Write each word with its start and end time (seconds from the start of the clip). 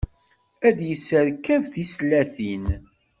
Ad 0.67 0.77
yesserkeb 0.89 1.63
tislatin. 1.73 2.65